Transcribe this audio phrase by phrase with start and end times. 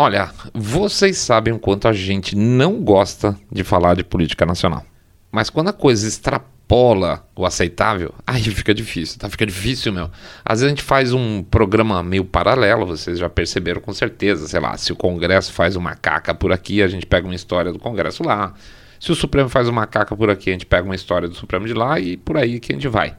[0.00, 4.86] Olha, vocês sabem o quanto a gente não gosta de falar de política nacional.
[5.28, 9.28] Mas quando a coisa extrapola o aceitável, aí fica difícil, tá?
[9.28, 10.08] Fica difícil, meu.
[10.44, 14.46] Às vezes a gente faz um programa meio paralelo, vocês já perceberam com certeza.
[14.46, 17.72] Sei lá, se o Congresso faz uma caca por aqui, a gente pega uma história
[17.72, 18.54] do Congresso lá.
[19.00, 21.66] Se o Supremo faz uma caca por aqui, a gente pega uma história do Supremo
[21.66, 23.16] de lá e por aí que a gente vai.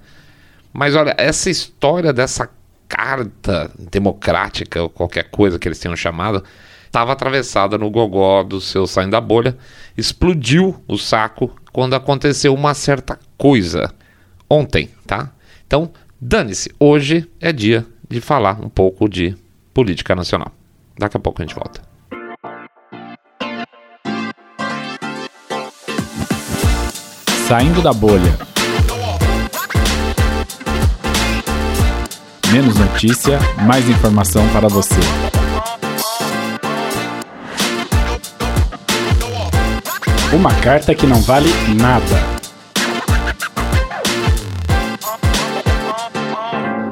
[0.71, 2.49] Mas olha, essa história dessa
[2.87, 6.41] carta democrática, ou qualquer coisa que eles tenham chamado,
[6.89, 9.55] estava atravessada no gogó do seu saindo da bolha,
[9.95, 13.93] explodiu o saco quando aconteceu uma certa coisa
[14.49, 15.31] ontem, tá?
[15.65, 19.37] Então, dane-se, hoje é dia de falar um pouco de
[19.71, 20.51] política nacional.
[20.97, 21.81] Daqui a pouco a gente volta.
[27.47, 28.37] Saindo da bolha.
[32.51, 35.38] Menos notícia, mais informação para você.
[40.31, 42.05] Uma carta que não vale nada.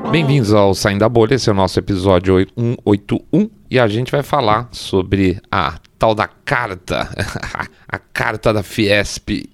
[0.10, 4.24] Bem-vindos ao Saindo da Bolha, esse é o nosso episódio 181 e a gente vai
[4.24, 7.08] falar sobre a tal da carta,
[7.88, 9.48] a carta da Fiesp,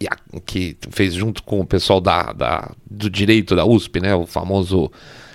[0.45, 4.89] que fez junto com o pessoal da, da, do direito da USP, né, o famoso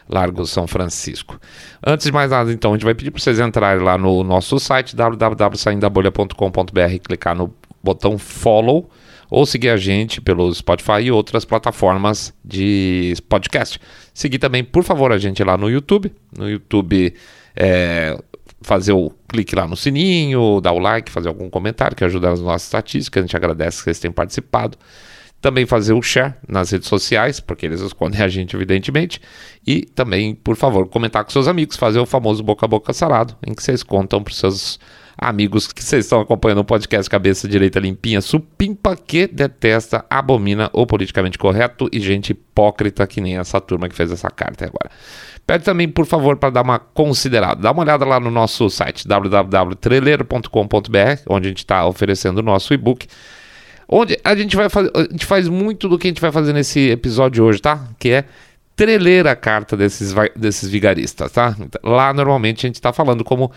[0.09, 1.39] Largo São Francisco.
[1.87, 4.59] Antes de mais nada, então, a gente vai pedir para vocês entrarem lá no nosso
[4.59, 7.53] site www.saindabolha.com.br, clicar no
[7.89, 8.91] botão follow
[9.31, 13.79] ou seguir a gente pelo Spotify e outras plataformas de podcast.
[14.15, 16.13] Seguir também, por favor, a gente lá no YouTube.
[16.37, 17.15] No YouTube,
[17.55, 18.19] é,
[18.63, 22.41] fazer o clique lá no sininho, dar o like, fazer algum comentário que ajuda nas
[22.41, 23.23] nossas estatísticas.
[23.23, 24.79] A gente agradece que vocês tenham participado.
[25.41, 29.21] Também fazer o share nas redes sociais, porque eles escondem a gente, evidentemente.
[29.65, 33.37] E também, por favor, comentar com seus amigos, fazer o famoso boca a boca sarado,
[33.47, 34.81] em que vocês contam para os seus
[35.19, 40.87] amigos que vocês estão acompanhando o podcast Cabeça Direita Limpinha, supimpa que detesta, abomina o
[40.87, 44.89] politicamente correto e gente hipócrita que nem essa turma que fez essa carta agora.
[45.45, 47.61] Pede também, por favor, para dar uma considerada.
[47.61, 52.73] Dá uma olhada lá no nosso site www.treleiro.com.br, onde a gente está oferecendo o nosso
[52.73, 53.09] e-book.
[53.89, 56.53] Onde a gente vai fazer, a gente faz muito do que a gente vai fazer
[56.53, 57.89] nesse episódio hoje, tá?
[57.99, 58.25] Que é
[58.77, 61.57] treler a carta desses, desses vigaristas, tá?
[61.83, 63.51] Lá normalmente a gente está falando como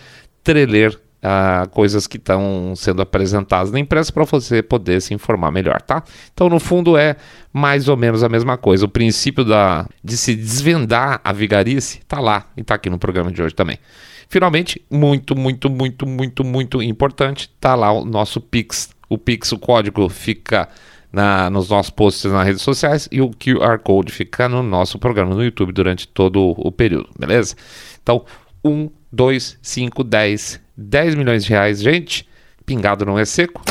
[0.43, 0.97] treler
[1.71, 6.03] coisas que estão sendo apresentadas na imprensa para você poder se informar melhor, tá?
[6.33, 7.15] Então, no fundo, é
[7.53, 8.85] mais ou menos a mesma coisa.
[8.85, 13.31] O princípio da, de se desvendar a vigarice está lá e está aqui no programa
[13.31, 13.77] de hoje também.
[14.27, 18.89] Finalmente, muito, muito, muito, muito, muito importante, está lá o nosso Pix.
[19.09, 20.69] O Pix, o código fica
[21.11, 25.35] na, nos nossos posts nas redes sociais e o QR Code fica no nosso programa
[25.35, 27.55] no YouTube durante todo o período, beleza?
[28.01, 28.23] Então,
[28.63, 32.27] 1, 2, 5, 10, 10 milhões de reais, gente,
[32.65, 33.61] pingado não é seco.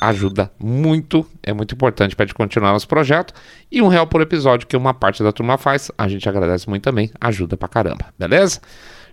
[0.00, 3.32] Ajuda muito, é muito importante para gente continuar nosso projeto.
[3.72, 6.82] E um real por episódio, que uma parte da turma faz, a gente agradece muito
[6.82, 8.60] também, ajuda pra caramba, beleza?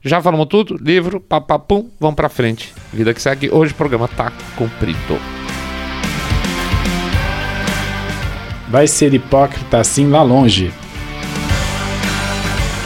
[0.04, 2.74] Já falamos tudo, livro, papapum, vamos pra frente.
[2.92, 5.18] Vida que segue, hoje o programa tá cumprido.
[8.70, 10.74] Vai ser hipócrita assim lá longe.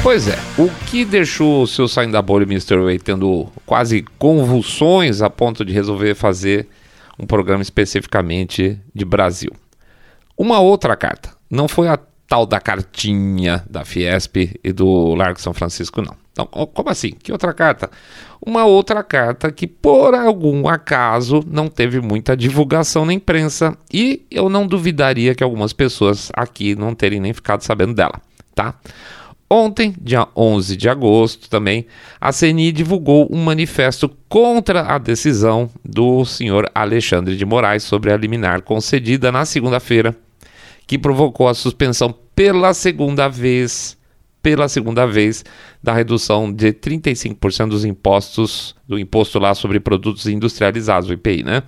[0.03, 2.77] Pois é, o que deixou o seu saindo da bolha Mr.
[2.77, 6.67] Way tendo quase convulsões a ponto de resolver fazer
[7.19, 9.51] um programa especificamente de Brasil?
[10.37, 15.53] Uma outra carta, não foi a tal da cartinha da Fiesp e do Largo São
[15.53, 16.15] Francisco, não.
[16.31, 17.11] Então, como assim?
[17.11, 17.89] Que outra carta?
[18.45, 24.47] Uma outra carta que, por algum acaso, não teve muita divulgação na imprensa e eu
[24.47, 28.21] não duvidaria que algumas pessoas aqui não terem nem ficado sabendo dela,
[28.53, 28.75] tá?
[29.49, 31.85] Ontem, dia 11 de agosto, também,
[32.19, 38.17] a CNI divulgou um manifesto contra a decisão do senhor Alexandre de Moraes sobre a
[38.17, 40.13] liminar concedida na segunda-feira,
[40.85, 43.97] que provocou a suspensão pela segunda vez,
[44.43, 45.45] pela segunda vez,
[45.81, 51.63] da redução de 35% dos impostos, do imposto lá sobre produtos industrializados, o IPI, né?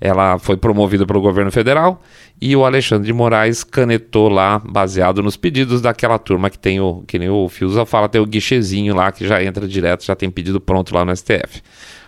[0.00, 2.02] Ela foi promovida pelo governo federal
[2.40, 7.02] e o Alexandre de Moraes canetou lá, baseado nos pedidos daquela turma que tem o,
[7.06, 10.30] que nem o Fiusa fala, tem o guichezinho lá que já entra direto, já tem
[10.30, 11.62] pedido pronto lá no STF.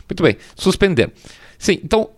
[0.08, 1.12] Muito bem, suspender.
[1.58, 2.11] Sim, então,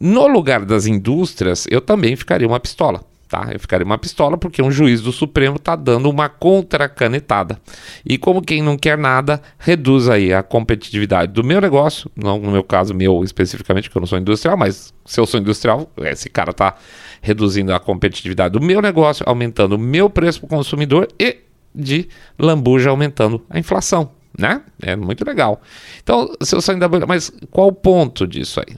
[0.00, 3.48] no lugar das indústrias, eu também ficaria uma pistola tá?
[3.52, 7.60] Eu ficaria uma pistola porque um juiz do Supremo está dando uma contracanetada.
[8.04, 12.50] E como quem não quer nada, reduz aí a competitividade do meu negócio, não no
[12.50, 16.28] meu caso meu especificamente, que eu não sou industrial, mas se eu sou industrial, esse
[16.28, 16.74] cara está
[17.20, 21.38] reduzindo a competitividade do meu negócio, aumentando o meu preço para o consumidor e
[21.74, 22.08] de
[22.38, 24.10] lambuja aumentando a inflação.
[24.38, 24.62] né?
[24.80, 25.60] É muito legal.
[26.02, 28.76] Então, se eu sair da bolha, mas qual o ponto disso aí?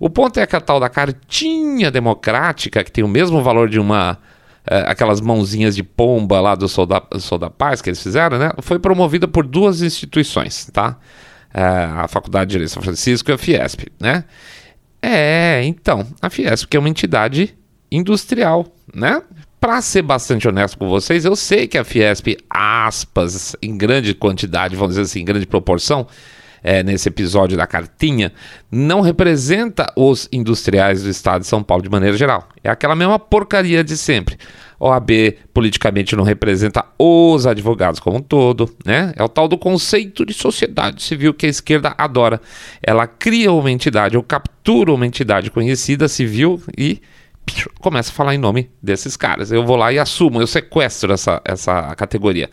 [0.00, 3.78] O ponto é que a tal da cartinha democrática, que tem o mesmo valor de
[3.78, 4.18] uma
[4.66, 8.50] é, aquelas mãozinhas de pomba lá do Sol da, Paz que eles fizeram, né?
[8.60, 10.96] Foi promovida por duas instituições, tá?
[11.52, 14.24] É, a Faculdade de Direito de São Francisco e a Fiesp, né?
[15.02, 17.54] É, então, a Fiesp que é uma entidade
[17.90, 19.22] industrial, né?
[19.60, 24.76] Para ser bastante honesto com vocês, eu sei que a Fiesp, aspas, em grande quantidade,
[24.76, 26.06] vamos dizer assim, em grande proporção,
[26.62, 28.32] é, nesse episódio da cartinha,
[28.70, 32.48] não representa os industriais do estado de São Paulo de maneira geral.
[32.62, 34.36] É aquela mesma porcaria de sempre.
[34.80, 35.10] OAB
[35.52, 39.12] politicamente não representa os advogados como um todo, né?
[39.14, 42.40] É o tal do conceito de sociedade civil que a esquerda adora.
[42.82, 47.00] Ela cria uma entidade ou captura uma entidade conhecida civil e
[47.80, 49.50] começa a falar em nome desses caras.
[49.50, 52.48] Eu vou lá e assumo, eu sequestro essa, essa categoria.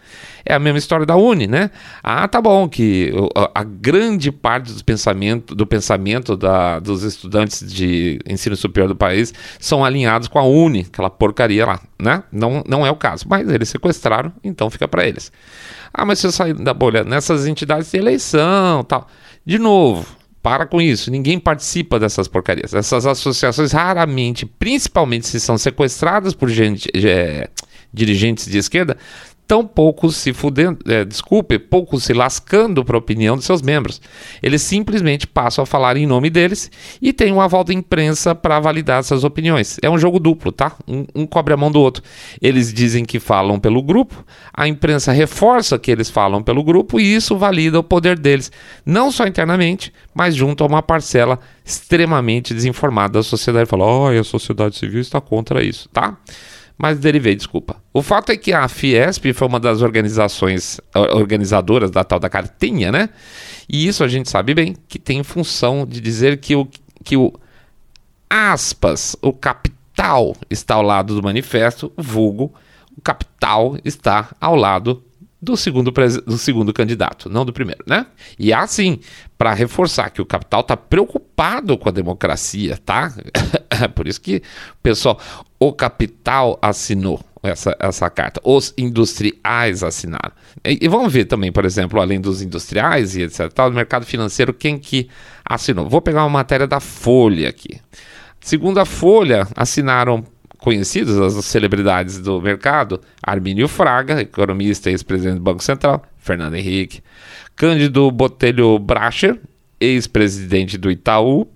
[0.50, 1.70] É a mesma história da Uni, né?
[2.02, 3.12] Ah, tá bom, que
[3.54, 9.34] a, grande parte do pensamento, do pensamento da, dos estudantes de ensino superior do país
[9.60, 12.24] são alinhados com a Uni, aquela porcaria lá, né?
[12.32, 15.32] Não, não é o caso, mas eles sequestraram, então fica para eles.
[15.94, 19.08] Ah, mas se eu sair da bolha, nessas entidades de eleição tal.
[19.46, 20.06] De novo,
[20.42, 22.74] para com isso, ninguém participa dessas porcarias.
[22.74, 27.50] Essas associações raramente, principalmente se são sequestradas por gente, é,
[27.94, 28.98] dirigentes de esquerda,
[29.48, 34.02] tão pouco se fudendo, é, desculpe, pouco se lascando para a opinião de seus membros.
[34.44, 36.70] Eles simplesmente passam a falar em nome deles
[37.02, 39.78] e tem um aval da imprensa para validar essas opiniões.
[39.82, 40.74] É um jogo duplo, tá?
[40.86, 42.04] Um, um, cobre a mão do outro.
[42.42, 47.16] Eles dizem que falam pelo grupo, a imprensa reforça que eles falam pelo grupo e
[47.16, 48.52] isso valida o poder deles,
[48.86, 53.70] não só internamente, mas junto a uma parcela extremamente desinformada da sociedade.
[53.70, 56.18] Fala, oh, a sociedade civil está contra isso, tá?
[56.78, 57.82] Mas derivei, desculpa.
[57.92, 62.92] O fato é que a Fiesp foi uma das organizações organizadoras da tal da cartinha,
[62.92, 63.10] né?
[63.68, 66.68] E isso a gente sabe bem que tem função de dizer que o,
[67.04, 67.34] que o
[68.30, 72.54] aspas, o capital está ao lado do manifesto, vulgo,
[72.96, 75.04] o capital está ao lado
[75.42, 78.08] do segundo, do segundo candidato, não do primeiro, né?
[78.38, 79.00] E assim,
[79.38, 83.14] para reforçar que o capital está preocupado com a democracia, tá?
[83.96, 84.42] Por isso que,
[84.82, 85.20] pessoal,
[85.60, 90.32] o capital assinou essa, essa carta, os industriais assinaram.
[90.66, 94.06] E, e, vamos ver também, por exemplo, além dos industriais e etc, tal, no mercado
[94.06, 95.10] financeiro, quem que
[95.46, 95.88] assinou?
[95.88, 97.80] Vou pegar uma matéria da Folha aqui.
[98.42, 100.24] Segundo a Folha, assinaram
[100.60, 107.02] conhecidos, as celebridades do mercado, Armínio Fraga, economista e ex-presidente do Banco Central, Fernando Henrique,
[107.56, 109.40] Cândido Botelho Bracher,
[109.80, 111.48] ex-presidente do Itaú,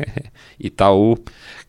[0.58, 1.16] Itaú,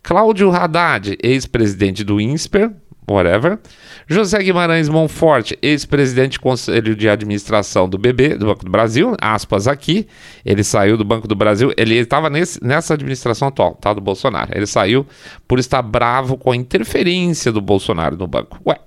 [0.02, 2.72] Cláudio Haddad, ex-presidente do INSPER,
[3.10, 3.60] whatever.
[4.08, 9.68] José Guimarães Monforte, ex-presidente do Conselho de Administração do BB, do Banco do Brasil, aspas
[9.68, 10.08] aqui,
[10.46, 14.52] ele saiu do Banco do Brasil, ele estava nessa administração atual, tá, do Bolsonaro.
[14.54, 15.06] Ele saiu
[15.48, 18.60] por estar bravo com a interferência do Bolsonaro no banco.
[18.66, 18.78] Ué,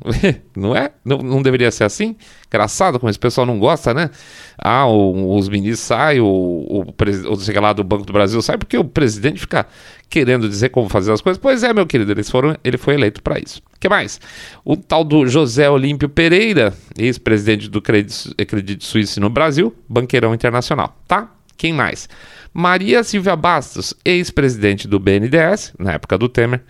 [0.56, 0.92] não é?
[1.04, 2.16] Não, não, deveria ser assim?
[2.46, 4.10] Engraçado como esse pessoal não gosta, né?
[4.58, 8.56] Ah, o, os ministros saem, o, o, o, o lá do Banco do Brasil sai
[8.56, 9.66] porque o presidente fica
[10.08, 11.40] querendo dizer como fazer as coisas.
[11.40, 13.62] Pois é, meu querido, eles foram, ele foi eleito para isso.
[13.78, 14.20] Que mais?
[14.64, 20.96] O tal do José Olímpio Pereira, ex-presidente do Credit, Credit Suisse no Brasil, banqueirão internacional,
[21.06, 21.30] tá?
[21.56, 22.08] Quem mais?
[22.52, 26.62] Maria Silvia Bastos, ex-presidente do BNDES, na época do Temer,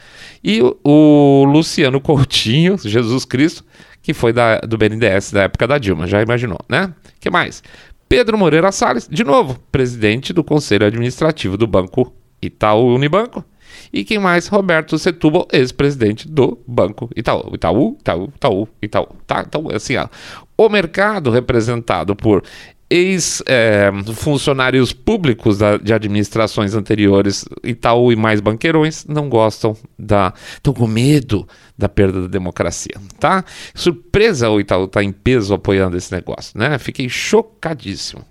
[0.43, 3.65] e o Luciano Coutinho, Jesus Cristo,
[4.01, 6.93] que foi da, do BNDES da época da Dilma, já imaginou, né?
[7.21, 7.63] que mais?
[8.09, 12.13] Pedro Moreira Salles, de novo, presidente do Conselho Administrativo do Banco
[12.43, 13.45] Itaú Unibanco.
[13.91, 14.49] E quem mais?
[14.49, 17.51] Roberto Setúbal, ex-presidente do Banco Itaú.
[17.55, 19.09] Itaú, Itaú, Itaú, Itaú.
[19.27, 19.45] Tá?
[19.47, 20.09] Então, assim, ó,
[20.57, 22.45] o mercado representado por
[22.93, 30.35] ex-funcionários é, públicos da, de administrações anteriores, Itaú e mais banqueirões, não gostam da.
[30.55, 33.43] estão com medo da perda da democracia, tá?
[33.75, 36.79] Surpresa o Itaú tá em peso apoiando esse negócio, né?
[36.79, 38.23] Fiquei chocadíssimo.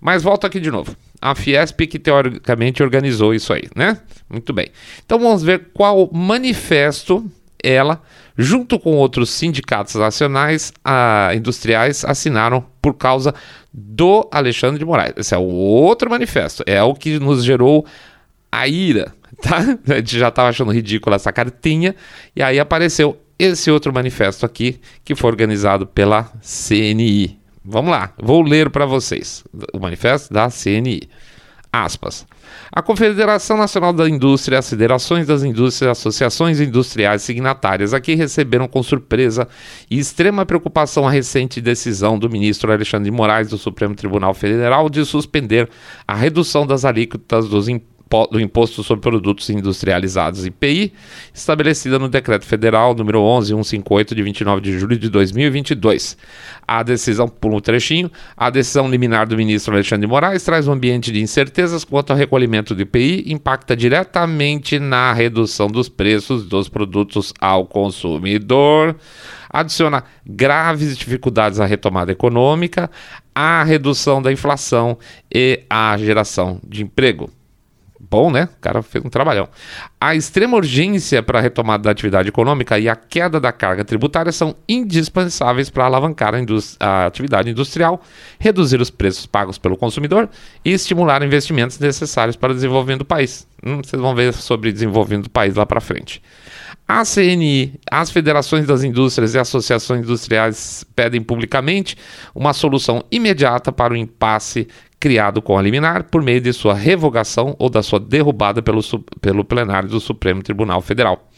[0.00, 0.96] Mas volto aqui de novo.
[1.20, 3.98] A Fiesp que teoricamente organizou isso aí, né?
[4.30, 4.68] Muito bem.
[5.04, 7.28] Então vamos ver qual manifesto
[7.62, 8.00] ela,
[8.36, 13.34] junto com outros sindicatos nacionais uh, industriais, assinaram por causa
[13.72, 15.14] do Alexandre de Moraes.
[15.16, 17.84] Esse é o outro manifesto, é o que nos gerou
[18.50, 19.12] a ira,
[19.42, 19.58] tá?
[19.88, 21.94] A gente já estava achando ridícula essa cartinha,
[22.34, 27.38] e aí apareceu esse outro manifesto aqui, que foi organizado pela CNI.
[27.64, 31.08] Vamos lá, vou ler para vocês o manifesto da CNI.
[31.72, 32.26] Aspas.
[32.70, 38.82] A Confederação Nacional da Indústria, as federações das indústrias, associações industriais signatárias aqui receberam com
[38.82, 39.48] surpresa
[39.90, 44.90] e extrema preocupação a recente decisão do ministro Alexandre de Moraes do Supremo Tribunal Federal
[44.90, 45.68] de suspender
[46.06, 47.97] a redução das alíquotas dos impostos
[48.30, 50.92] do Imposto sobre Produtos Industrializados IPI,
[51.32, 56.16] estabelecida no Decreto Federal número 11158 de 29 de julho de 2022.
[56.66, 60.72] A decisão, por um trechinho, a decisão liminar do ministro Alexandre de Moraes traz um
[60.72, 66.68] ambiente de incertezas quanto ao recolhimento do IPI, impacta diretamente na redução dos preços dos
[66.68, 68.96] produtos ao consumidor
[69.50, 72.90] adiciona graves dificuldades à retomada econômica,
[73.34, 74.98] à redução da inflação
[75.32, 77.30] e à geração de emprego.
[78.00, 78.48] Bom, né?
[78.56, 79.48] O cara fez um trabalhão.
[80.00, 84.30] A extrema urgência para a retomada da atividade econômica e a queda da carga tributária
[84.30, 86.38] são indispensáveis para alavancar a,
[86.78, 88.00] a, atividade industrial,
[88.38, 90.28] reduzir os preços pagos pelo consumidor
[90.64, 93.48] e estimular investimentos necessários para o desenvolvimento do país.
[93.64, 96.22] Hum, vocês vão ver sobre desenvolvimento do país lá para frente.
[96.86, 101.98] A CNI, as federações das indústrias e associações industriais pedem publicamente
[102.34, 104.66] uma solução imediata para o impasse
[105.00, 108.80] criado com a liminar por meio de sua revogação ou da sua derrubada pelo,
[109.20, 111.28] pelo plenário do Supremo Tribunal Federal.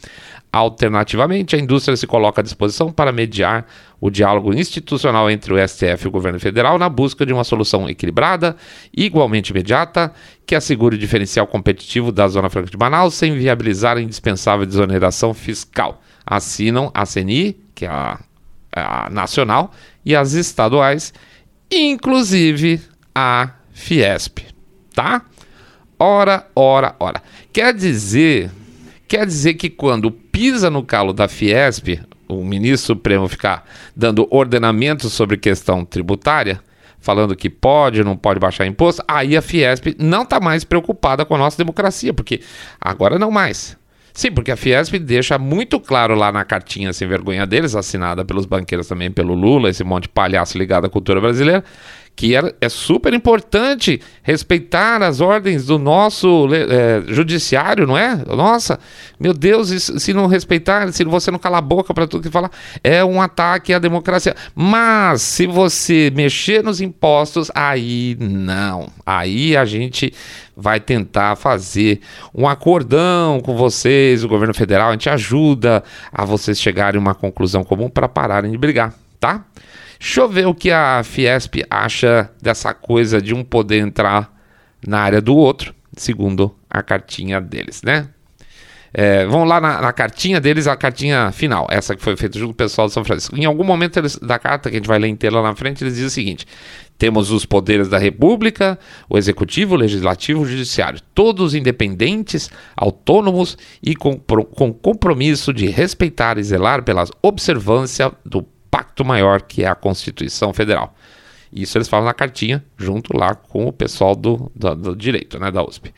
[0.52, 3.66] Alternativamente, a indústria se coloca à disposição para mediar
[4.00, 7.88] o diálogo institucional entre o STF e o governo federal na busca de uma solução
[7.88, 8.56] equilibrada,
[8.92, 10.12] igualmente imediata,
[10.44, 15.32] que assegure o diferencial competitivo da Zona Franca de Manaus sem viabilizar a indispensável desoneração
[15.32, 16.02] fiscal.
[16.26, 18.18] Assinam a CNI, que é a,
[18.74, 19.70] a nacional,
[20.04, 21.14] e as estaduais,
[21.70, 22.80] inclusive
[23.14, 24.40] a Fiesp,
[24.94, 25.22] tá?
[25.98, 27.22] Ora, ora, ora.
[27.52, 28.50] Quer dizer,
[29.06, 35.10] quer dizer que quando pisa no calo da Fiesp, o ministro Supremo ficar dando ordenamento
[35.10, 36.60] sobre questão tributária,
[37.00, 41.34] falando que pode, não pode baixar imposto, aí a Fiesp não está mais preocupada com
[41.34, 42.40] a nossa democracia, porque
[42.80, 43.76] agora não mais.
[44.12, 48.44] Sim, porque a Fiesp deixa muito claro lá na cartinha sem vergonha deles, assinada pelos
[48.44, 51.64] banqueiros também pelo Lula, esse monte de palhaço ligado à cultura brasileira,
[52.20, 58.14] que é, é super importante respeitar as ordens do nosso é, judiciário, não é?
[58.26, 58.78] Nossa,
[59.18, 62.30] meu Deus, isso, se não respeitar, se você não calar a boca para tudo que
[62.30, 62.50] fala,
[62.84, 64.36] é um ataque à democracia.
[64.54, 68.88] Mas se você mexer nos impostos, aí não.
[69.06, 70.12] Aí a gente
[70.54, 72.02] vai tentar fazer
[72.34, 77.14] um acordão com vocês, o governo federal, a gente ajuda a vocês chegarem a uma
[77.14, 79.42] conclusão comum para pararem de brigar, tá?
[80.00, 84.34] Deixa eu ver o que a Fiesp acha dessa coisa de um poder entrar
[84.84, 88.08] na área do outro, segundo a cartinha deles, né?
[88.94, 92.48] É, vamos lá na, na, cartinha deles, a cartinha final, essa que foi feita junto
[92.48, 93.36] com o pessoal de São Francisco.
[93.36, 95.84] Em algum momento eles, da carta, que a gente vai ler inteira lá na frente,
[95.84, 96.46] eles dizem o seguinte:
[96.98, 98.78] temos os poderes da República,
[99.08, 106.38] o Executivo, o Legislativo, o Judiciário, todos independentes, autônomos e com, com compromisso de respeitar
[106.38, 110.94] e zelar pela observância do pacto maior que é a Constituição Federal.
[111.52, 115.50] Isso eles falam na cartinha, junto lá com o pessoal do, do, do direito, né,
[115.50, 115.92] da USP.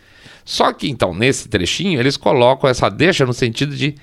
[0.45, 3.95] Só que então, nesse trechinho, eles colocam essa deixa no sentido de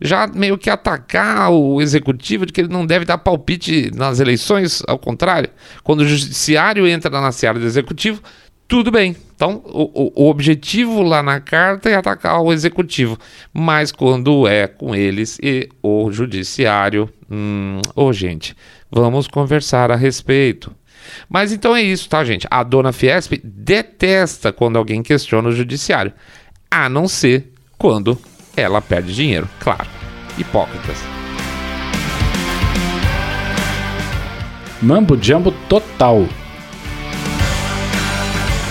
[0.00, 4.82] já meio que atacar o executivo de que ele não deve dar palpite nas eleições,
[4.86, 5.48] ao contrário.
[5.82, 8.20] Quando o judiciário entra na seara do executivo,
[8.68, 9.16] tudo bem.
[9.34, 13.18] Então, o, o, objetivo lá na carta é atacar o executivo.
[13.52, 18.56] Mas quando é com eles e o judiciário, hum, ô gente,
[18.90, 20.74] vamos conversar a respeito.
[21.28, 22.46] Mas então é isso, tá, gente?
[22.50, 26.12] A dona Fiesp detesta quando alguém questiona o judiciário,
[26.70, 28.18] a não ser quando
[28.56, 29.86] ela perde dinheiro, claro.
[30.38, 30.98] Hipócritas.
[34.82, 36.26] Mambo Jumbo total.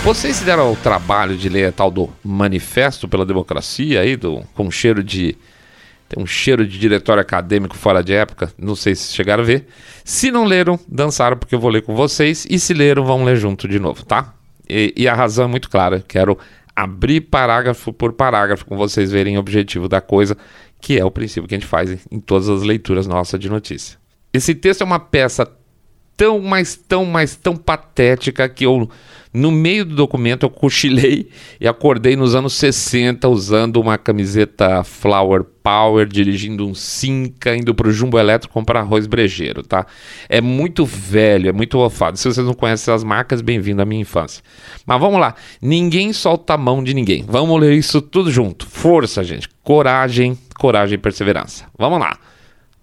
[0.04, 4.70] Vocês se deram o trabalho de ler tal do Manifesto pela Democracia aí, do, com
[4.70, 5.36] cheiro de.
[6.08, 8.52] Tem um cheiro de diretório acadêmico fora de época.
[8.58, 9.66] Não sei se chegaram a ver.
[10.04, 12.46] Se não leram, dançaram, porque eu vou ler com vocês.
[12.48, 14.34] E se leram, vão ler junto de novo, tá?
[14.68, 16.04] E, e a razão é muito clara.
[16.06, 16.38] Quero
[16.74, 20.36] abrir parágrafo por parágrafo com vocês verem o objetivo da coisa,
[20.80, 23.98] que é o princípio que a gente faz em todas as leituras nossas de notícia.
[24.32, 25.50] Esse texto é uma peça
[26.16, 28.88] tão, mas tão, mas tão patética que eu
[29.36, 31.28] no meio do documento eu cochilei
[31.60, 37.92] e acordei nos anos 60 usando uma camiseta Flower Power, dirigindo um Cinca, indo pro
[37.92, 39.84] Jumbo Elétrico comprar arroz brejeiro, tá?
[40.28, 42.16] É muito velho, é muito ofado.
[42.16, 44.42] Se vocês não conhecem as marcas, bem-vindo à minha infância.
[44.86, 47.24] Mas vamos lá, ninguém solta a mão de ninguém.
[47.28, 48.66] Vamos ler isso tudo junto.
[48.66, 49.48] Força, gente.
[49.62, 51.66] Coragem, coragem e perseverança.
[51.76, 52.16] Vamos lá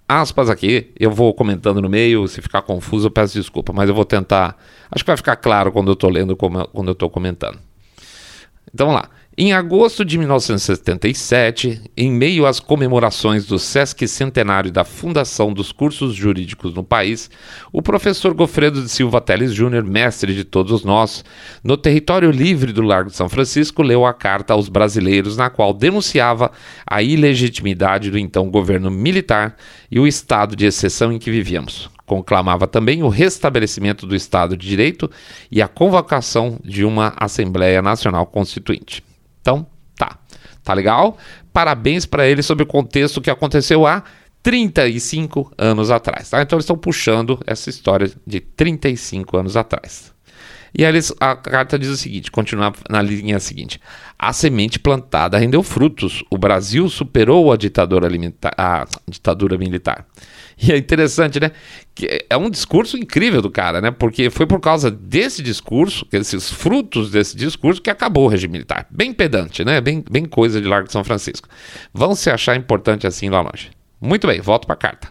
[0.07, 3.95] aspas aqui, eu vou comentando no meio, se ficar confuso eu peço desculpa, mas eu
[3.95, 4.57] vou tentar,
[4.91, 7.59] acho que vai ficar claro quando eu estou lendo, quando eu estou comentando.
[8.73, 9.09] Então vamos lá.
[9.35, 16.13] Em agosto de 1977, em meio às comemorações do Sesc Centenário da Fundação dos Cursos
[16.13, 17.31] Jurídicos no país,
[17.71, 21.25] o professor Gofredo de Silva Teles Júnior, mestre de todos nós,
[21.63, 25.73] no território livre do Largo de São Francisco, leu a carta aos brasileiros na qual
[25.73, 26.51] denunciava
[26.85, 29.55] a ilegitimidade do então governo militar
[29.89, 31.89] e o estado de exceção em que vivíamos.
[32.05, 35.09] Conclamava também o restabelecimento do Estado de Direito
[35.51, 39.01] e a convocação de uma Assembleia Nacional Constituinte.
[39.43, 40.17] Então, tá.
[40.63, 41.17] Tá legal?
[41.51, 44.03] Parabéns para ele sobre o contexto que aconteceu há
[44.41, 46.29] 35 anos atrás.
[46.29, 46.41] Tá?
[46.41, 50.13] Então eles estão puxando essa história de 35 anos atrás.
[50.75, 53.79] E aí eles, a carta diz o seguinte: continua na linha seguinte.
[54.17, 56.23] A semente plantada rendeu frutos.
[56.31, 58.07] O Brasil superou a ditadura,
[58.57, 60.07] a ditadura militar.
[60.65, 61.51] E é interessante, né?
[61.93, 63.91] Que é um discurso incrível do cara, né?
[63.91, 68.87] Porque foi por causa desse discurso, esses frutos desse discurso, que acabou o regime militar.
[68.89, 69.81] Bem pedante, né?
[69.81, 71.49] Bem, bem coisa de Largo de São Francisco.
[71.93, 73.71] Vão se achar importante assim lá longe.
[73.99, 75.09] Muito bem, volto para a carta.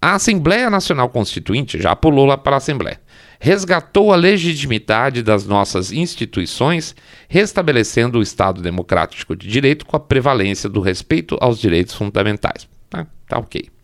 [0.00, 3.00] A Assembleia Nacional Constituinte já pulou lá para a Assembleia.
[3.38, 6.96] Resgatou a legitimidade das nossas instituições,
[7.28, 12.66] restabelecendo o Estado democrático de direito com a prevalência do respeito aos direitos fundamentais.
[12.88, 13.75] Tá, tá ok.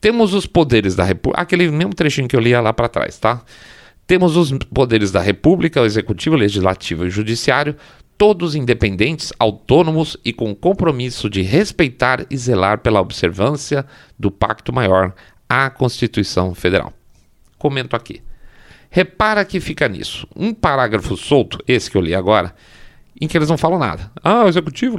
[0.00, 1.42] Temos os poderes da República.
[1.42, 3.42] Aquele mesmo trechinho que eu lia lá para trás, tá?
[4.06, 7.76] Temos os poderes da República, o Executivo, o Legislativo e o Judiciário,
[8.18, 13.86] todos independentes, autônomos e com compromisso de respeitar e zelar pela observância
[14.18, 15.14] do Pacto Maior,
[15.48, 16.92] a Constituição Federal.
[17.56, 18.20] Comento aqui.
[18.90, 20.26] Repara que fica nisso.
[20.34, 22.54] Um parágrafo solto, esse que eu li agora,
[23.20, 24.10] em que eles não falam nada.
[24.24, 24.98] Ah, o executivo,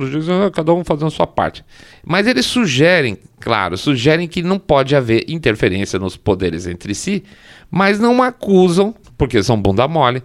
[0.53, 1.65] cada um fazendo a sua parte.
[2.05, 7.23] Mas eles sugerem, claro, sugerem que não pode haver interferência nos poderes entre si,
[7.69, 10.21] mas não acusam, porque são bunda mole,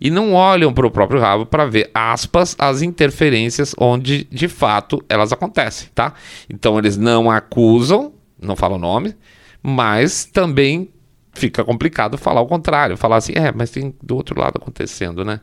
[0.00, 5.04] e não olham para o próprio rabo para ver, aspas, as interferências onde de fato
[5.08, 6.14] elas acontecem, tá?
[6.48, 9.14] Então eles não acusam, não falam nome,
[9.62, 10.88] mas também
[11.32, 15.40] fica complicado falar o contrário, falar assim, é, mas tem do outro lado acontecendo, né?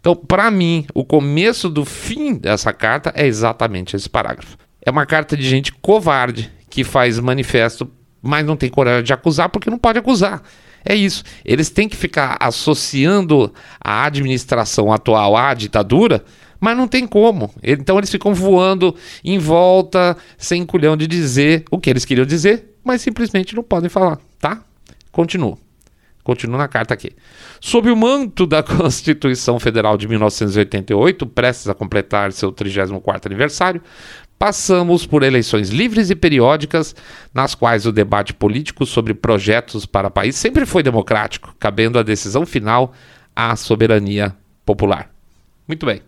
[0.00, 4.56] Então, para mim, o começo do fim dessa carta é exatamente esse parágrafo.
[4.84, 7.90] É uma carta de gente covarde que faz manifesto,
[8.22, 10.42] mas não tem coragem de acusar porque não pode acusar.
[10.82, 11.22] É isso.
[11.44, 16.24] Eles têm que ficar associando a administração atual à ditadura,
[16.58, 17.52] mas não tem como.
[17.62, 22.76] Então eles ficam voando em volta, sem culhão de dizer o que eles queriam dizer,
[22.82, 24.62] mas simplesmente não podem falar, tá?
[25.12, 25.58] Continuo.
[26.30, 27.10] Continuo na carta aqui.
[27.60, 33.82] Sob o manto da Constituição Federal de 1988, prestes a completar seu 34º aniversário,
[34.38, 36.94] passamos por eleições livres e periódicas,
[37.34, 42.04] nas quais o debate político sobre projetos para o país sempre foi democrático, cabendo a
[42.04, 42.92] decisão final
[43.34, 44.32] à soberania
[44.64, 45.10] popular.
[45.66, 46.00] Muito bem.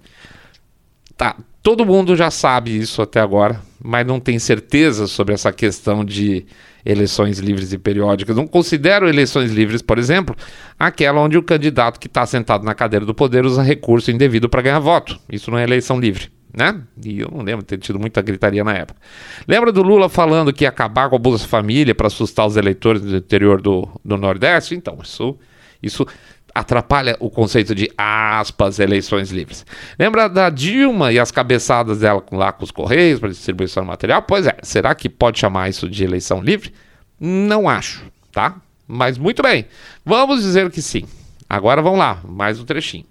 [1.16, 6.04] Tá, todo mundo já sabe isso até agora, mas não tem certeza sobre essa questão
[6.04, 6.46] de
[6.84, 8.36] eleições livres e periódicas.
[8.36, 10.36] Não considero eleições livres, por exemplo,
[10.78, 14.62] aquela onde o candidato que está sentado na cadeira do poder usa recurso indevido para
[14.62, 15.18] ganhar voto.
[15.30, 16.30] Isso não é eleição livre.
[16.54, 16.82] Né?
[17.02, 19.00] E eu não lembro de ter tido muita gritaria na época.
[19.48, 23.00] Lembra do Lula falando que ia acabar com a Bolsa Família para assustar os eleitores
[23.00, 24.74] do interior do, do Nordeste?
[24.74, 25.38] Então, isso,
[25.82, 26.06] isso
[26.54, 29.64] atrapalha o conceito de aspas eleições livres.
[29.98, 34.22] Lembra da Dilma e as cabeçadas dela lá com os Correios para distribuição de material?
[34.22, 36.72] Pois é, será que pode chamar isso de eleição livre?
[37.18, 38.56] Não acho, tá?
[38.86, 39.66] Mas muito bem,
[40.04, 41.04] vamos dizer que sim.
[41.48, 43.06] Agora vamos lá, mais um trechinho.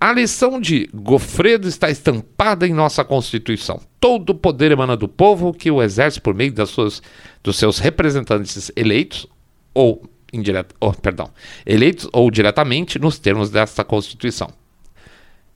[0.00, 3.80] A lição de Gofredo está estampada em nossa Constituição.
[4.00, 7.02] Todo o poder emana do povo que o exerce por meio das suas,
[7.42, 9.26] dos seus representantes eleitos
[9.74, 11.30] ou indireta, oh, perdão,
[11.64, 14.50] eleitos ou diretamente nos termos desta Constituição.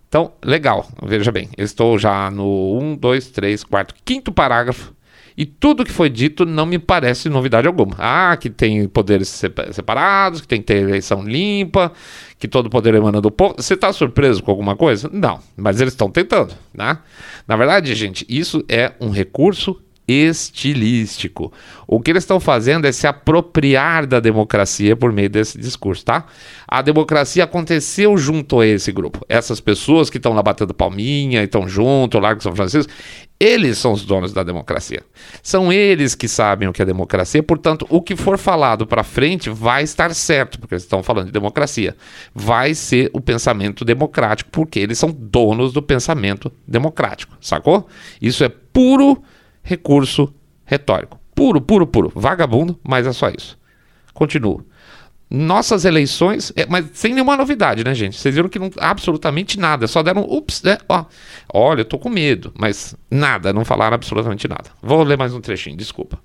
[0.08, 4.94] Então, legal, veja bem, eu estou já no 1, 2, 3, 4, quinto parágrafo
[5.36, 7.96] e tudo que foi dito não me parece novidade alguma.
[7.98, 9.28] Ah, que tem poderes
[9.72, 11.92] separados, que tem que ter eleição limpa,
[12.38, 13.54] que todo poder emana do povo.
[13.58, 15.10] Você está surpreso com alguma coisa?
[15.12, 16.98] Não, mas eles estão tentando, né?
[17.48, 21.52] Na verdade, gente, isso é um recurso estilístico.
[21.86, 26.26] O que eles estão fazendo é se apropriar da democracia por meio desse discurso, tá?
[26.68, 29.24] A democracia aconteceu junto a esse grupo.
[29.28, 32.92] Essas pessoas que estão lá batendo palminha, estão junto, Largo São Francisco,
[33.38, 35.02] eles são os donos da democracia.
[35.42, 39.50] São eles que sabem o que é democracia, portanto, o que for falado para frente
[39.50, 41.96] vai estar certo, porque eles estão falando de democracia.
[42.34, 47.86] Vai ser o pensamento democrático, porque eles são donos do pensamento democrático, sacou?
[48.20, 49.22] Isso é puro
[49.64, 50.32] recurso
[50.64, 51.18] retórico.
[51.34, 52.12] Puro, puro, puro.
[52.14, 53.58] Vagabundo, mas é só isso.
[54.12, 54.64] Continuo.
[55.28, 58.16] nossas eleições, é, mas sem nenhuma novidade, né, gente?
[58.16, 60.78] Vocês viram que não absolutamente nada, só deram ups, né?
[60.88, 61.04] Ó,
[61.52, 64.70] olha, eu tô com medo, mas nada, não falaram absolutamente nada.
[64.80, 66.20] Vou ler mais um trechinho, desculpa.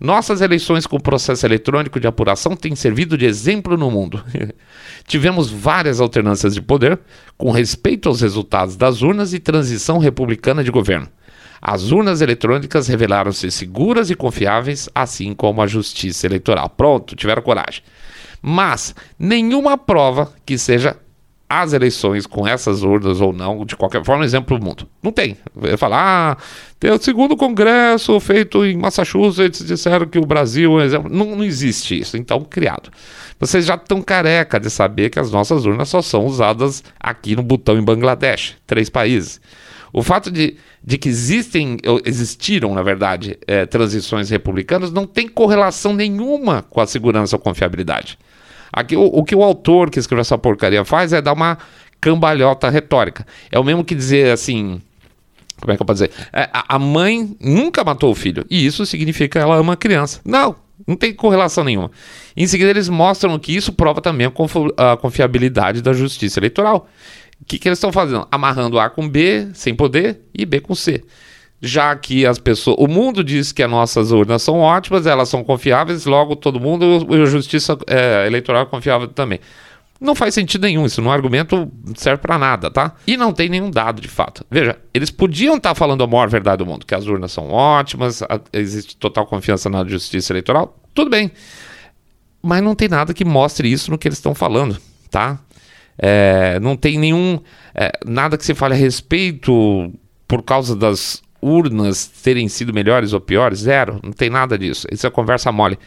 [0.00, 4.24] Nossas eleições com processo eletrônico de apuração têm servido de exemplo no mundo.
[5.06, 6.98] Tivemos várias alternâncias de poder
[7.36, 11.06] com respeito aos resultados das urnas e transição republicana de governo.
[11.60, 16.70] As urnas eletrônicas revelaram-se seguras e confiáveis, assim como a justiça eleitoral.
[16.70, 17.82] Pronto, tiveram coragem.
[18.40, 20.96] Mas nenhuma prova que seja
[21.50, 24.86] as eleições com essas urnas ou não, de qualquer forma, exemplo do mundo.
[25.02, 25.36] Não tem.
[25.76, 26.42] Falar, ah,
[26.78, 31.10] tem o segundo congresso feito em Massachusetts, disseram que o Brasil é um exemplo.
[31.12, 32.88] Não, não existe isso, então criado.
[33.40, 37.42] Vocês já estão careca de saber que as nossas urnas só são usadas aqui no
[37.42, 39.40] botão em Bangladesh, três países.
[39.92, 45.92] O fato de, de que existem, existiram, na verdade, é, transições republicanas não tem correlação
[45.94, 48.18] nenhuma com a segurança ou confiabilidade.
[48.72, 51.58] Aqui, o, o que o autor que escreveu essa porcaria faz é dar uma
[52.00, 53.26] cambalhota retórica.
[53.50, 54.80] É o mesmo que dizer assim.
[55.60, 56.12] Como é que eu posso dizer?
[56.32, 58.46] É, a mãe nunca matou o filho.
[58.48, 60.20] E isso significa que ela ama a criança.
[60.24, 61.90] Não, não tem correlação nenhuma.
[62.34, 66.88] Em seguida, eles mostram que isso prova também a, confiabilidade da justiça eleitoral.
[67.40, 68.26] O que, que eles estão fazendo?
[68.30, 71.02] Amarrando A com B sem poder e B com C
[71.60, 72.76] já que as pessoas.
[72.78, 77.06] O mundo diz que as nossas urnas são ótimas, elas são confiáveis, logo todo mundo,
[77.10, 79.40] a justiça é, eleitoral é confiável também.
[80.00, 82.96] Não faz sentido nenhum, isso não é argumento serve para nada, tá?
[83.06, 84.46] E não tem nenhum dado de fato.
[84.50, 87.50] Veja, eles podiam estar tá falando a maior verdade do mundo, que as urnas são
[87.50, 91.30] ótimas, a, existe total confiança na justiça eleitoral, tudo bem.
[92.42, 94.78] Mas não tem nada que mostre isso no que eles estão falando,
[95.10, 95.38] tá?
[96.00, 97.38] É, não tem nenhum.
[97.74, 99.92] É, nada que se fale a respeito
[100.26, 103.60] por causa das urnas terem sido melhores ou piores?
[103.60, 104.86] Zero, não tem nada disso.
[104.90, 105.78] Isso é conversa mole.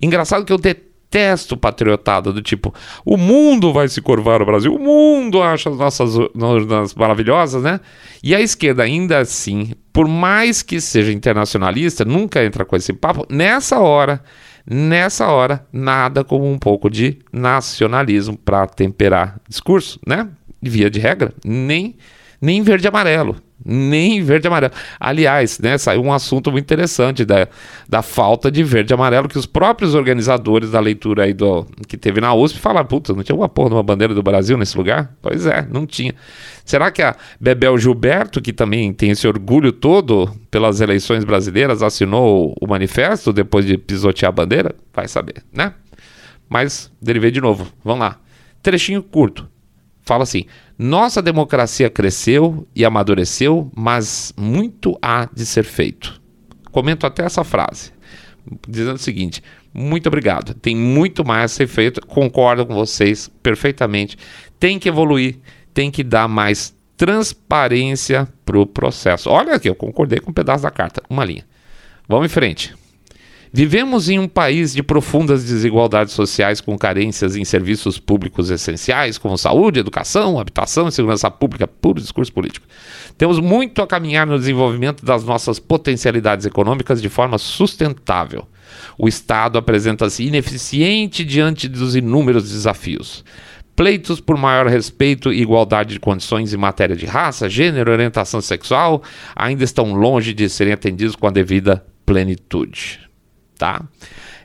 [0.00, 2.74] Engraçado que eu detesto patriotada do tipo,
[3.04, 7.80] o mundo vai se curvar o Brasil, o mundo acha as nossas urnas maravilhosas, né?
[8.22, 13.24] E a esquerda, ainda assim, por mais que seja internacionalista, nunca entra com esse papo.
[13.30, 14.20] Nessa hora,
[14.68, 20.28] nessa hora, nada como um pouco de nacionalismo para temperar discurso, né?
[20.60, 21.96] Via de regra, nem,
[22.40, 24.72] nem verde e amarelo nem verde e amarelo.
[25.00, 27.48] Aliás, né, saiu um assunto muito interessante da,
[27.88, 31.96] da falta de verde e amarelo que os próprios organizadores da leitura aí do, que
[31.96, 34.76] teve na USP falaram, puta, não tinha uma porra de uma bandeira do Brasil nesse
[34.76, 35.14] lugar?
[35.22, 36.14] Pois é, não tinha.
[36.64, 42.54] Será que a Bebel Gilberto, que também tem esse orgulho todo pelas eleições brasileiras, assinou
[42.60, 44.74] o manifesto depois de pisotear a bandeira?
[44.92, 45.74] Vai saber, né?
[46.48, 48.18] Mas, derivei de novo, vamos lá.
[48.62, 49.53] Trechinho curto.
[50.04, 50.44] Fala assim:
[50.78, 56.20] nossa democracia cresceu e amadureceu, mas muito há de ser feito.
[56.70, 57.92] Comento até essa frase,
[58.68, 60.54] dizendo o seguinte: muito obrigado.
[60.54, 64.18] Tem muito mais a ser feito, concordo com vocês perfeitamente.
[64.60, 65.38] Tem que evoluir,
[65.72, 69.30] tem que dar mais transparência para o processo.
[69.30, 71.44] Olha aqui, eu concordei com um pedaço da carta, uma linha.
[72.08, 72.74] Vamos em frente.
[73.56, 79.38] Vivemos em um país de profundas desigualdades sociais com carências em serviços públicos essenciais, como
[79.38, 82.66] saúde, educação, habitação e segurança pública, puro discurso político.
[83.16, 88.44] Temos muito a caminhar no desenvolvimento das nossas potencialidades econômicas de forma sustentável.
[88.98, 93.24] O Estado apresenta-se ineficiente diante dos inúmeros desafios.
[93.76, 99.00] Pleitos por maior respeito e igualdade de condições em matéria de raça, gênero orientação sexual
[99.36, 103.03] ainda estão longe de serem atendidos com a devida plenitude
[103.64, 103.82] tá?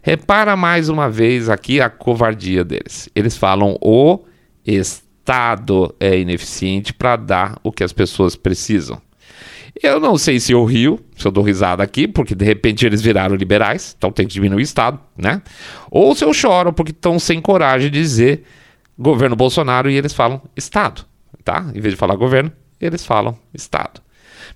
[0.02, 3.10] Repara mais uma vez aqui a covardia deles.
[3.14, 4.22] Eles falam o
[4.66, 9.02] Estado é ineficiente para dar o que as pessoas precisam.
[9.84, 13.02] Eu não sei se eu rio, se eu dou risada aqui, porque de repente eles
[13.02, 15.42] viraram liberais, então tem que diminuir o Estado, né?
[15.92, 18.44] Ou se eu choro porque estão sem coragem de dizer
[18.98, 21.06] governo Bolsonaro e eles falam Estado,
[21.44, 21.66] tá?
[21.76, 24.02] Em vez de falar governo, eles falam Estado.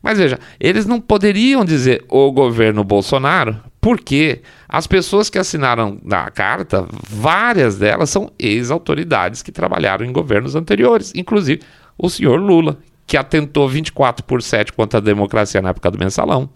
[0.02, 6.32] Mas veja, eles não poderiam dizer o governo Bolsonaro, porque as pessoas que assinaram a
[6.32, 11.62] carta, várias delas são ex-autoridades que trabalharam em governos anteriores, inclusive
[11.98, 16.50] o senhor Lula, que atentou 24 por 7 contra a democracia na época do mensalão.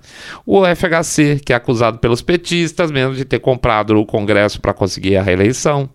[0.45, 5.17] O FHC, que é acusado pelos petistas mesmo de ter comprado o Congresso para conseguir
[5.17, 5.89] a reeleição.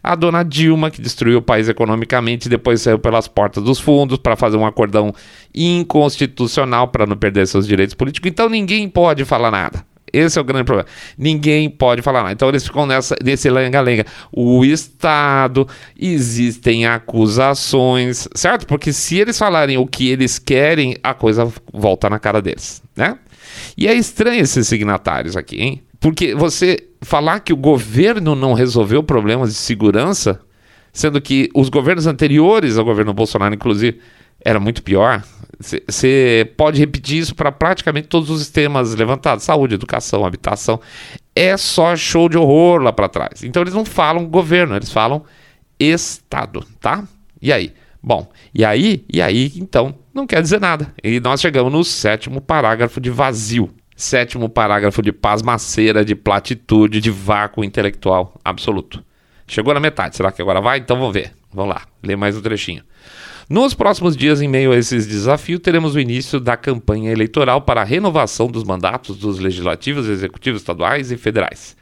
[0.00, 4.18] A dona Dilma, que destruiu o país economicamente e depois saiu pelas portas dos fundos
[4.18, 5.12] para fazer um acordão
[5.52, 8.30] inconstitucional para não perder seus direitos políticos.
[8.30, 9.84] Então ninguém pode falar nada.
[10.12, 10.88] Esse é o grande problema.
[11.18, 12.32] Ninguém pode falar nada.
[12.32, 14.06] Então eles ficam nessa, nesse lenga-lenga.
[14.32, 18.66] O Estado, existem acusações, certo?
[18.66, 23.18] Porque se eles falarem o que eles querem, a coisa volta na cara deles, né?
[23.76, 25.82] E é estranho esses signatários aqui, hein?
[26.00, 30.40] Porque você falar que o governo não resolveu problemas de segurança,
[30.92, 33.98] sendo que os governos anteriores ao governo Bolsonaro, inclusive,
[34.44, 35.22] era muito pior.
[35.58, 40.80] Você pode repetir isso para praticamente todos os temas levantados: saúde, educação, habitação.
[41.34, 43.42] É só show de horror lá para trás.
[43.42, 45.24] Então eles não falam governo, eles falam
[45.78, 47.04] Estado, tá?
[47.40, 47.72] E aí?
[48.02, 50.94] Bom, e aí, e aí, então, não quer dizer nada.
[51.02, 53.68] E nós chegamos no sétimo parágrafo de vazio.
[53.96, 59.02] Sétimo parágrafo de pasmaceira, de platitude, de vácuo intelectual absoluto.
[59.48, 60.78] Chegou na metade, será que agora vai?
[60.78, 61.32] Então vamos ver.
[61.52, 62.84] Vamos lá, ler mais um trechinho.
[63.48, 67.80] Nos próximos dias, em meio a esses desafios, teremos o início da campanha eleitoral para
[67.80, 71.76] a renovação dos mandatos dos legislativos, executivos estaduais e federais.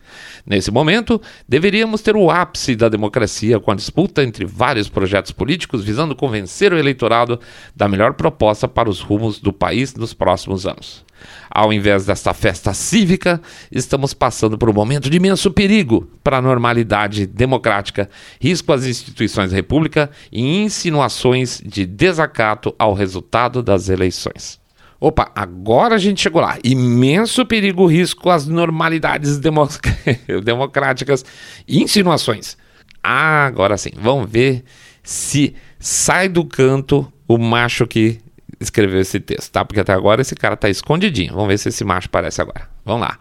[0.47, 5.85] Nesse momento, deveríamos ter o ápice da democracia com a disputa entre vários projetos políticos
[5.85, 7.39] visando convencer o eleitorado
[7.75, 11.05] da melhor proposta para os rumos do país nos próximos anos.
[11.51, 16.43] Ao invés desta festa cívica, estamos passando por um momento de imenso perigo para a
[16.43, 24.64] normalidade democrática, risco às instituições da República e insinuações de desacato ao resultado das eleições.
[25.05, 26.57] Opa, agora a gente chegou lá.
[26.65, 29.39] Imenso perigo, risco às normalidades
[30.43, 31.23] democráticas
[31.69, 32.57] e insinuações.
[33.03, 34.65] Ah, agora sim, vamos ver
[35.03, 38.19] se sai do canto o macho que
[38.59, 39.63] escreveu esse texto, tá?
[39.63, 41.35] Porque até agora esse cara tá escondidinho.
[41.35, 42.67] Vamos ver se esse macho aparece agora.
[42.83, 43.19] Vamos lá.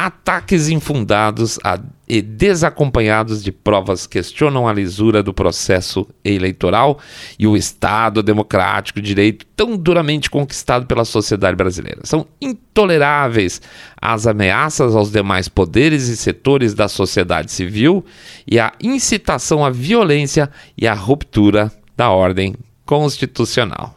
[0.00, 1.76] Ataques infundados a,
[2.08, 7.00] e desacompanhados de provas questionam a lisura do processo eleitoral
[7.36, 12.02] e o Estado democrático de direito tão duramente conquistado pela sociedade brasileira.
[12.04, 13.60] São intoleráveis
[14.00, 18.04] as ameaças aos demais poderes e setores da sociedade civil
[18.46, 22.54] e a incitação à violência e à ruptura da ordem
[22.86, 23.96] constitucional.